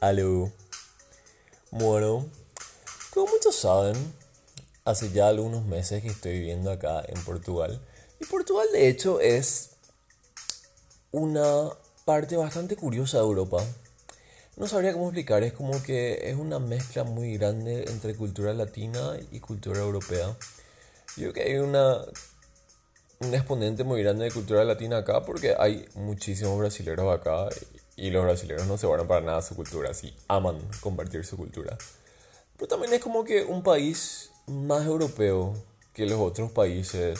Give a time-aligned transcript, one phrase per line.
[0.00, 0.52] Aló.
[1.72, 2.24] Bueno,
[3.12, 3.96] como muchos saben,
[4.84, 7.80] hace ya algunos meses que estoy viviendo acá en Portugal.
[8.20, 9.70] Y Portugal de hecho es
[11.10, 11.70] una
[12.04, 13.60] parte bastante curiosa de Europa.
[14.56, 19.18] No sabría cómo explicar, es como que es una mezcla muy grande entre cultura latina
[19.32, 20.28] y cultura europea.
[21.16, 22.04] Yo creo que hay una,
[23.18, 27.48] un exponente muy grande de cultura latina acá porque hay muchísimos brasileños acá
[27.98, 31.76] y los brasileños no se van para nada su cultura, así aman compartir su cultura.
[32.56, 35.54] Pero también es como que un país más europeo
[35.92, 37.18] que los otros países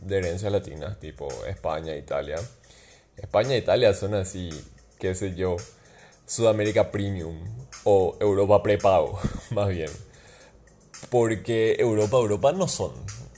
[0.00, 2.36] de herencia latina, tipo España, Italia.
[3.16, 4.50] España e Italia son así,
[5.00, 5.56] qué sé yo,
[6.26, 7.36] Sudamérica Premium
[7.82, 9.18] o Europa prepago,
[9.50, 9.90] más bien.
[11.10, 12.92] Porque Europa, Europa no son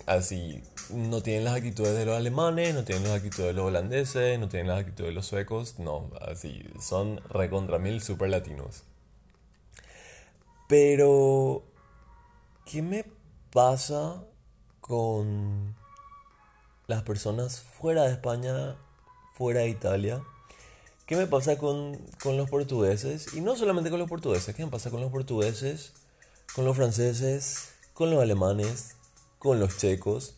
[0.05, 0.63] así.
[0.93, 4.49] No tienen las actitudes de los alemanes, no tienen las actitudes de los holandeses, no
[4.49, 6.65] tienen las actitudes de los suecos, no, así.
[6.81, 8.83] Son recontra mil super latinos.
[10.69, 11.65] Pero,
[12.65, 13.05] ¿qué me
[13.53, 14.23] pasa
[14.81, 15.75] con
[16.87, 18.77] las personas fuera de España,
[19.35, 20.23] fuera de Italia?
[21.07, 23.35] ¿Qué me pasa con, con, los portugueses?
[23.35, 25.93] Y no solamente con los portugueses, ¿qué me pasa con los portugueses,
[26.55, 28.97] con los franceses, con los alemanes,
[29.39, 30.37] con los checos?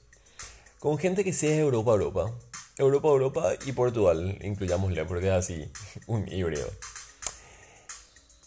[0.83, 2.35] Con gente que sí es Europa, Europa.
[2.77, 5.71] Europa, Europa y Portugal, incluyámosle, porque es así,
[6.09, 6.69] un híbrido.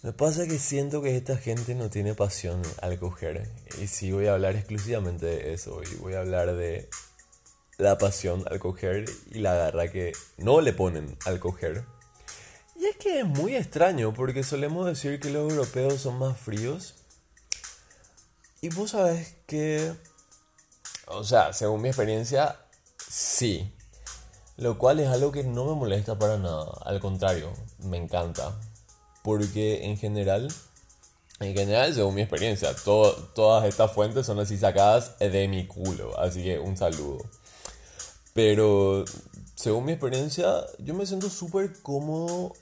[0.02, 3.50] Me pasa que siento que esta gente no tiene pasión al coger.
[3.82, 5.82] Y sí voy a hablar exclusivamente de eso.
[5.82, 6.90] Y voy a hablar de
[7.78, 11.86] la pasión al coger y la garra que no le ponen al coger.
[12.76, 16.96] Y es que es muy extraño porque solemos decir que los europeos son más fríos.
[18.60, 19.94] Y vos sabes que...
[21.08, 22.58] O sea, según mi experiencia,
[23.08, 23.72] sí.
[24.58, 26.72] Lo cual es algo que no me molesta para nada.
[26.86, 28.56] Al contrario, me encanta
[29.26, 30.48] porque en general,
[31.40, 36.44] en general, según mi experiencia, todas estas fuentes son así sacadas de mi culo, así
[36.44, 37.18] que un saludo.
[38.34, 39.04] Pero,
[39.56, 42.54] según mi experiencia, yo me siento súper cómodo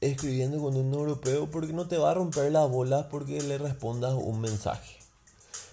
[0.00, 4.14] escribiendo con un europeo porque no te va a romper las bolas porque le respondas
[4.14, 4.97] un mensaje.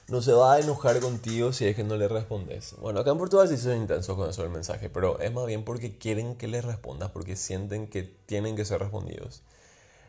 [0.08, 2.76] No se va a enojar contigo si es que no le respondes.
[2.80, 5.64] Bueno, acá en Portugal sí son intensos con eso del mensaje, pero es más bien
[5.64, 9.42] porque quieren que les respondas, porque sienten que tienen que ser respondidos.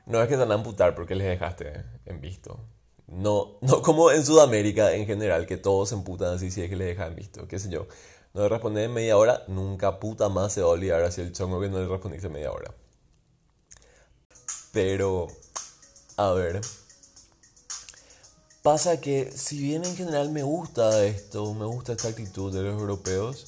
[0.04, 2.60] No es que se van a amputar porque les dejaste en visto.
[3.06, 6.76] No, no como en Sudamérica en general, que todos se emputan así si es que
[6.76, 7.48] les dejan visto.
[7.48, 7.86] Qué sé yo.
[8.34, 11.32] No le respondí en media hora, nunca puta más se va a olvidar así el
[11.32, 12.74] chongo que no le respondiste en media hora.
[14.72, 15.28] Pero,
[16.18, 16.60] a ver.
[18.66, 22.80] Pasa que si bien en general me gusta esto, me gusta esta actitud de los
[22.80, 23.46] europeos,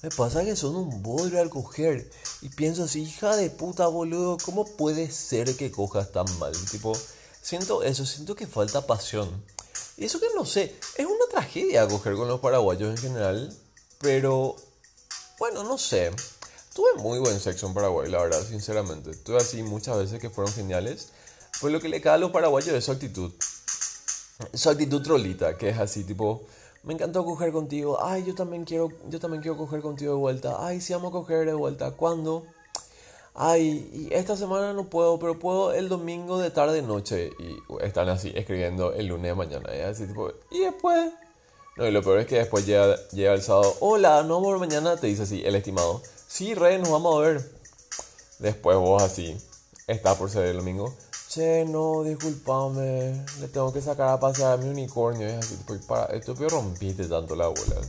[0.00, 2.10] me pasa que son un bodrio al coger.
[2.40, 6.54] Y pienso así, hija de puta, boludo, ¿cómo puede ser que cojas tan mal?
[6.70, 6.96] Tipo,
[7.42, 9.28] siento eso, siento que falta pasión.
[9.98, 13.54] Y eso que no sé, es una tragedia coger con los paraguayos en general.
[14.00, 14.56] Pero,
[15.38, 16.10] bueno, no sé.
[16.72, 19.14] Tuve muy buen sexo en Paraguay, la verdad, sinceramente.
[19.14, 21.08] Tuve así muchas veces que fueron geniales.
[21.60, 23.30] Pues lo que le cae a los paraguayos es su actitud.
[24.52, 26.42] Su actitud trolita, que es así, tipo
[26.84, 27.98] me encantó coger contigo.
[28.00, 30.56] Ay, yo también quiero, yo también quiero coger contigo de vuelta.
[30.60, 31.92] Ay, sí vamos a coger de vuelta.
[31.92, 32.44] ¿Cuándo?
[33.34, 37.30] Ay, esta semana no puedo, pero puedo el domingo de tarde noche.
[37.38, 39.74] Y están así escribiendo el lunes de mañana.
[39.74, 41.12] Y así tipo, y después.
[41.76, 43.74] No, y lo peor es que después llega, llega el sábado.
[43.80, 46.02] Hola, no por mañana, te dice así, el estimado.
[46.28, 47.50] Sí, rey, nos vamos a ver.
[48.38, 49.36] Después vos así,
[49.86, 50.94] está por ser el domingo.
[51.34, 55.26] Che, no, discúlpame, le tengo que sacar a pasear a mi unicornio.
[55.26, 57.80] Es así, tipo, para, estúpido rompiste tanto la bola.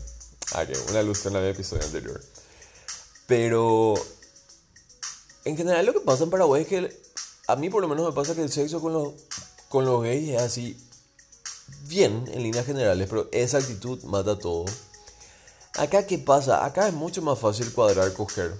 [0.55, 2.19] Ah, que una en el episodio anterior.
[3.27, 3.93] Pero,
[5.43, 7.01] en general lo que pasa en Paraguay es que,
[7.45, 9.13] a mí por lo menos me pasa que el sexo con los,
[9.69, 10.75] con los gays es así,
[11.83, 14.65] bien en líneas generales, pero esa actitud mata todo.
[15.77, 16.65] Acá, ¿qué pasa?
[16.65, 18.55] Acá es mucho más fácil cuadrar, coger.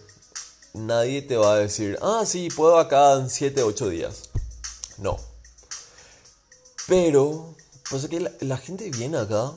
[0.76, 4.30] Nadie te va a decir, ah, sí, puedo acá en 7, 8 días.
[4.98, 5.18] No.
[6.88, 7.54] Pero,
[7.90, 9.54] pasa que la, gente viene acá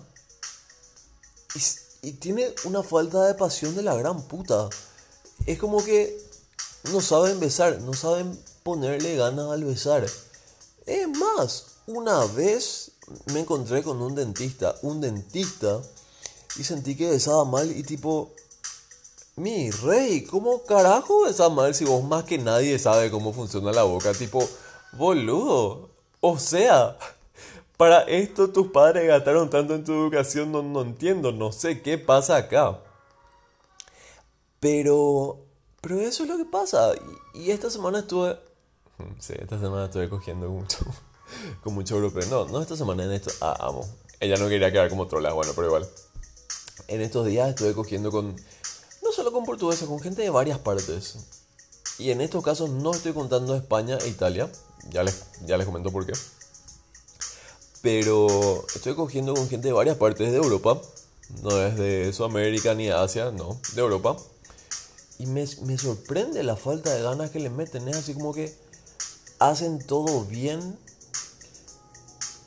[1.54, 4.68] y, y, tiene una falta de pasión de la gran puta.
[5.46, 6.18] Es como que
[6.92, 10.06] no saben besar, no saben ponerle ganas al besar.
[10.86, 12.92] Es más, una vez
[13.32, 15.80] me encontré con un dentista, un dentista,
[16.56, 18.30] y sentí que besaba mal y tipo,
[19.36, 23.84] mi rey, ¿cómo carajo besaba mal si vos más que nadie sabe cómo funciona la
[23.84, 24.12] boca?
[24.12, 24.46] Tipo,
[24.92, 25.90] Boludo.
[26.20, 26.96] O sea,
[27.76, 31.96] para esto tus padres gastaron tanto en tu educación, no, no entiendo, no sé qué
[31.96, 32.80] pasa acá.
[34.60, 35.38] Pero,
[35.80, 36.92] pero eso es lo que pasa.
[37.34, 38.38] Y, esta semana estuve
[39.20, 40.78] Sí, esta semana estoy cogiendo mucho,
[41.62, 42.26] con mucho europeo.
[42.28, 43.30] No, no esta semana, en esto.
[43.40, 43.88] Ah, amo.
[44.18, 45.88] Ella no quería quedar como trola, bueno, pero igual.
[46.88, 48.34] En estos días estuve cogiendo con,
[49.02, 51.16] no solo con portugueses, con gente de varias partes.
[51.98, 54.50] Y en estos casos no estoy contando España e Italia,
[54.90, 56.12] ya les, ya les comento por qué.
[57.82, 60.80] Pero estoy cogiendo con gente de varias partes de Europa,
[61.42, 64.16] no es de Sudamérica ni Asia, no, de Europa.
[65.18, 68.56] Y me, me sorprende la falta de ganas que le meten, es así como que
[69.38, 70.78] hacen todo bien,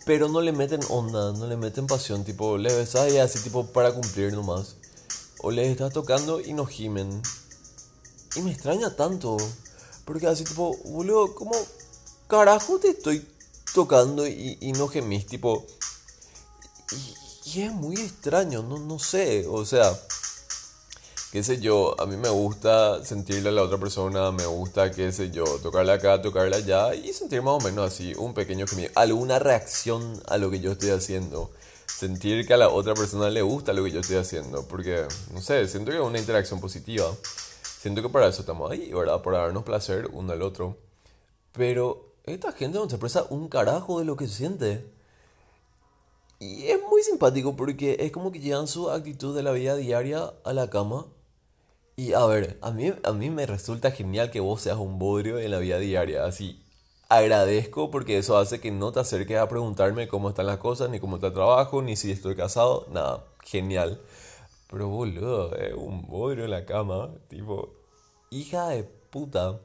[0.06, 3.68] pero no le meten onda, no le meten pasión, tipo, le besas y así tipo
[3.68, 4.76] para cumplir nomás.
[5.42, 7.22] O les estás tocando y no gimen.
[8.36, 9.38] Y me extraña tanto,
[10.06, 11.52] porque así tipo, boludo, ¿cómo
[12.32, 13.28] carajo te estoy
[13.74, 15.28] tocando y, y no gemís?
[15.28, 15.68] Tipo,
[16.92, 19.92] y, y, es muy extraño, no, no sé, o sea
[21.32, 25.12] qué sé yo, a mí me gusta sentirle a la otra persona, me gusta, qué
[25.12, 28.92] sé yo, tocarla acá, tocarla allá y sentir más o menos así un pequeño gemido,
[28.96, 31.52] alguna reacción a lo que yo estoy haciendo.
[31.86, 35.42] Sentir que a la otra persona le gusta lo que yo estoy haciendo, porque, no
[35.42, 37.06] sé, siento que es una interacción positiva.
[37.80, 39.22] Siento que para eso estamos ahí, ¿verdad?
[39.22, 40.78] Para darnos placer uno al otro.
[41.54, 44.86] Pero esta gente no se expresa un carajo de lo que siente.
[46.40, 50.34] Y es muy simpático porque es como que llevan su actitud de la vida diaria
[50.44, 51.06] a la cama
[51.96, 55.38] y a ver, a mí, a mí me resulta genial que vos seas un bodrio
[55.40, 56.26] en la vida diaria.
[56.26, 56.60] Así,
[57.10, 61.00] agradezco porque eso hace que no te acerques a preguntarme cómo están las cosas, ni
[61.00, 62.88] cómo está el trabajo, ni si estoy casado.
[62.90, 64.02] Nada, genial.
[64.70, 67.12] Pero boludo, es un bodrio en la cama.
[67.28, 67.74] Tipo,
[68.32, 69.60] hija de puta.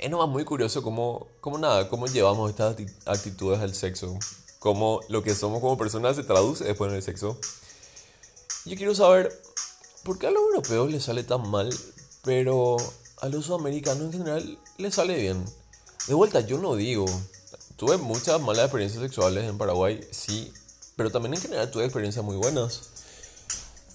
[0.00, 4.18] Es nomás muy curioso cómo, cómo nada, cómo llevamos estas actitudes al sexo.
[4.58, 7.38] Cómo lo que somos como personas se traduce después en el sexo.
[8.64, 9.32] Yo quiero saber
[10.08, 11.68] ¿Por qué a los europeos les sale tan mal,
[12.24, 12.78] pero
[13.20, 15.44] a los sudamericanos en general les sale bien?
[16.06, 17.04] De vuelta, yo no digo.
[17.76, 20.50] Tuve muchas malas experiencias sexuales en Paraguay, sí,
[20.96, 22.88] pero también en general tuve experiencias muy buenas.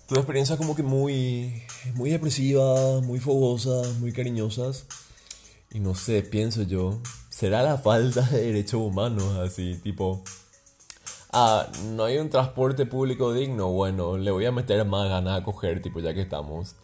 [0.08, 1.64] Tuve experiencias como que muy,
[1.96, 4.84] muy depresivas, muy fogosas, muy cariñosas.
[5.74, 7.00] Y no sé, pienso yo,
[7.30, 10.24] será la falta de derechos humanos, así, tipo,
[11.36, 13.70] Ah, no hay un transporte público digno.
[13.72, 16.76] Bueno, le voy a meter más ganas a coger, tipo, ya que estamos.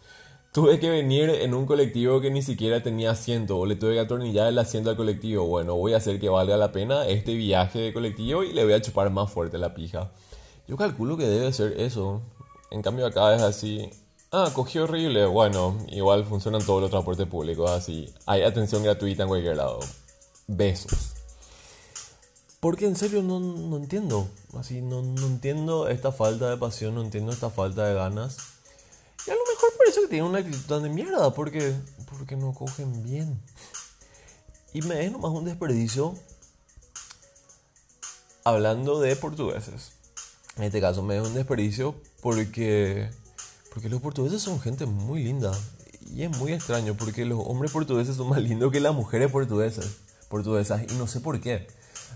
[0.52, 4.00] Tuve que venir en un colectivo que ni siquiera tenía asiento, o le tuve que
[4.00, 5.46] atornillar el asiento al colectivo.
[5.46, 8.72] Bueno, voy a hacer que valga la pena este viaje de colectivo y le voy
[8.72, 10.10] a chupar más fuerte la pija.
[10.66, 12.20] Yo calculo que debe ser eso.
[12.72, 13.88] En cambio, acá es así.
[14.32, 15.26] Ah, cogí horrible.
[15.26, 18.08] Bueno, igual funcionan todos los transportes públicos así.
[18.26, 19.80] Hay atención gratuita en cualquier lado.
[20.46, 21.14] Besos.
[22.60, 24.28] Porque en serio no, no entiendo.
[24.56, 28.36] Así, no, no, entiendo esta falta de pasión, no entiendo esta falta de ganas.
[29.26, 31.74] Y a lo mejor por eso que tienen una actitud tan de mierda, porque,
[32.08, 33.40] porque no cogen bien.
[34.72, 36.14] Y me es nomás un desperdicio
[38.44, 39.92] hablando de portugueses.
[40.56, 43.10] En este caso me es un desperdicio porque,
[43.72, 45.52] porque los portugueses son gente muy linda.
[46.14, 49.98] Y es muy extraño porque los hombres portugueses son más lindos que las mujeres portuguesas.
[50.28, 51.66] portuguesas y no sé por qué.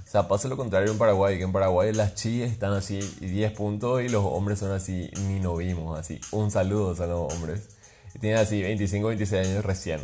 [0.07, 3.53] O sea, pasa lo contrario en Paraguay, que en Paraguay las chicas están así 10
[3.53, 6.21] puntos y los hombres son así, ni nos vimos, así.
[6.31, 7.69] Un saludo a los hombres.
[8.15, 10.01] Y tienen así 25, 26 años recién.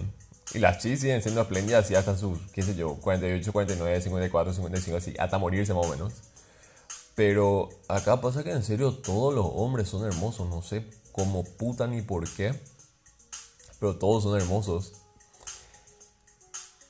[0.52, 4.52] Y las chis siguen siendo espléndidas así hasta sus, qué sé yo, 48, 49, 54,
[4.52, 6.12] 55, así, hasta morirse más o menos.
[7.14, 11.86] Pero acá pasa que en serio todos los hombres son hermosos, no sé cómo puta
[11.86, 12.54] ni por qué,
[13.78, 14.92] pero todos son hermosos.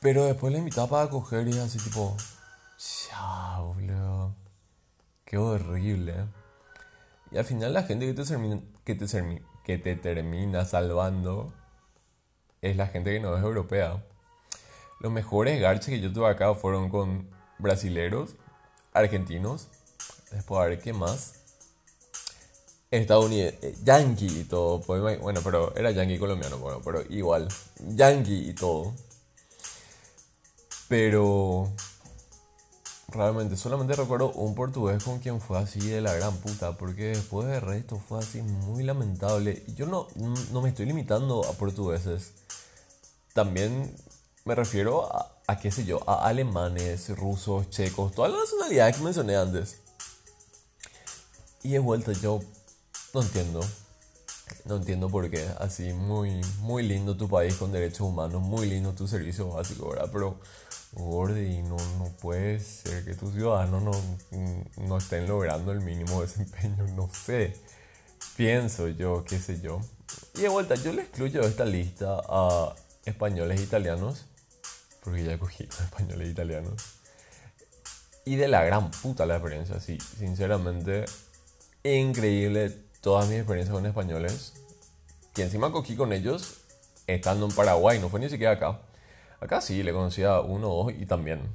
[0.00, 2.16] Pero después la invitaba para coger y así tipo,
[2.78, 4.34] Chao, boludo.
[5.24, 6.26] Qué horrible.
[7.30, 11.52] Y al final la gente que te, termina, que te, que te termina salvando
[12.62, 14.02] es la gente que no es europea.
[15.00, 18.36] Los mejores garches que yo tuve acá fueron con brasileros,
[18.92, 19.68] argentinos,
[20.30, 21.39] después a ver qué más.
[22.90, 24.80] Estadounidense, eh, yankee y todo.
[24.80, 27.48] Pues, bueno, pero era yankee colombiano, bueno, pero igual.
[27.94, 28.94] Yankee y todo.
[30.88, 31.70] Pero
[33.12, 37.48] Realmente, solamente recuerdo un portugués con quien fue así de la gran puta, porque después
[37.48, 39.64] de resto fue así muy lamentable.
[39.74, 40.06] Yo no,
[40.52, 42.30] no me estoy limitando a portugueses.
[43.32, 43.92] También
[44.44, 49.02] me refiero a, a, qué sé yo, a alemanes, rusos, checos, todas las nacionalidades que
[49.02, 49.78] mencioné antes.
[51.64, 52.40] Y de vuelta yo
[53.14, 53.60] no entiendo.
[54.64, 55.46] No entiendo por qué.
[55.58, 60.10] Así, muy, muy lindo tu país con derechos humanos, muy lindo tu servicio básico, ¿verdad?
[60.12, 60.38] Pero
[60.92, 63.92] Gordy, no, no puede ser que tus ciudadanos no,
[64.76, 67.56] no estén logrando el mínimo desempeño, no sé.
[68.36, 69.80] Pienso yo, qué sé yo.
[70.34, 72.74] Y de vuelta, yo le excluyo de esta lista a
[73.04, 74.26] españoles e italianos.
[75.02, 76.82] porque ya cogí con españoles e italianos.
[78.24, 81.04] Y de la gran puta la experiencia, sí, sinceramente,
[81.82, 84.54] increíble todas mis experiencias con españoles.
[85.34, 86.60] Que encima cogí con ellos
[87.06, 88.80] estando en Paraguay, no fue ni siquiera acá.
[89.40, 91.54] Acá sí, le conocía uno, dos y también.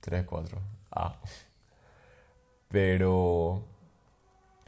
[0.00, 0.60] Tres, cuatro.
[0.90, 1.20] Ah.
[2.68, 3.62] Pero.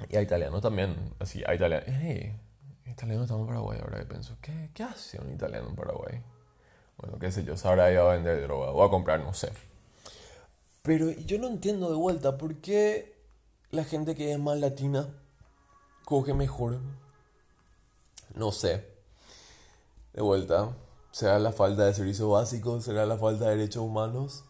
[0.08, 1.14] Y a italiano también.
[1.18, 1.84] Así, a italiano.
[1.86, 2.34] Hey,
[2.86, 4.36] italiano estamos en Paraguay, ahora que pienso.
[4.40, 6.22] ¿Qué, ¿Qué hace un italiano en Paraguay?
[6.98, 9.50] Bueno, qué sé yo, sabrá iba a vender droga o a comprar, no sé.
[10.82, 13.14] Pero yo no entiendo de vuelta por qué
[13.70, 15.08] la gente que es más latina
[16.10, 16.80] coge mejor.
[18.34, 18.84] No sé.
[20.12, 20.76] De vuelta,
[21.12, 22.84] ¿será la falta de servicios básicos?
[22.84, 24.42] ¿Será la falta de derechos humanos?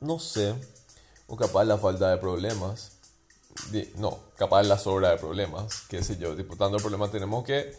[0.00, 0.54] No sé.
[1.26, 2.92] O capaz la falta de problemas.
[3.96, 5.82] no, capaz la sobra de problemas.
[5.86, 6.34] Qué sé yo.
[6.34, 7.76] Tipo, tanto problema tenemos que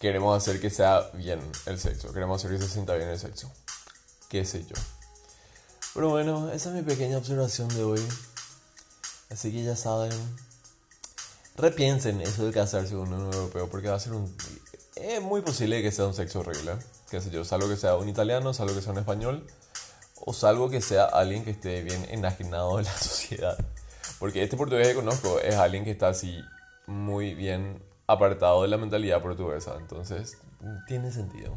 [0.00, 2.12] queremos hacer que sea bien el sexo.
[2.12, 3.48] Queremos hacer que se sienta bien el sexo.
[4.28, 4.74] Qué sé yo.
[5.94, 8.04] Pero bueno, esa es mi pequeña observación de hoy.
[9.30, 10.10] Así que ya saben.
[11.56, 14.34] Repiensen eso de casarse con un europeo porque va a ser un...
[14.96, 16.72] Es muy posible que sea un sexo horrible.
[17.10, 19.46] Qué sé yo, salvo que sea un italiano, salvo que sea un español.
[20.24, 23.56] O salvo que sea alguien que esté bien enajenado de la sociedad.
[24.18, 26.40] Porque este portugués que conozco es alguien que está así
[26.86, 29.76] muy bien apartado de la mentalidad portuguesa.
[29.78, 30.38] Entonces,
[30.86, 31.56] tiene sentido.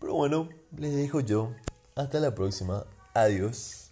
[0.00, 1.52] Pero bueno, les dejo yo.
[1.94, 2.84] Hasta la próxima.
[3.14, 3.83] Adiós.